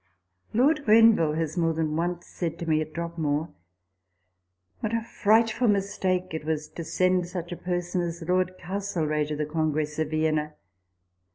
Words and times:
Lord 0.51 0.83
Grenville 0.83 1.33
has 1.33 1.57
more 1.57 1.73
than 1.75 1.95
once 1.95 2.25
said 2.25 2.57
to 2.57 2.65
me 2.67 2.81
at 2.81 2.91
Dropmore," 2.91 3.49
What 4.79 4.95
a 4.95 5.03
frightful 5.03 5.67
mistake 5.67 6.29
it 6.33 6.43
was 6.43 6.67
to 6.69 6.83
send 6.83 7.27
such 7.27 7.51
a 7.51 7.55
person 7.55 8.01
as 8.01 8.23
Lord 8.23 8.57
Castlereagh 8.57 9.27
to 9.27 9.35
the 9.35 9.45
Congress 9.45 9.99
of 9.99 10.09
Vienna 10.09 10.55